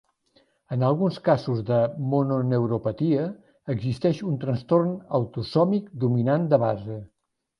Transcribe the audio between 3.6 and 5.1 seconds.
existeix un trastorn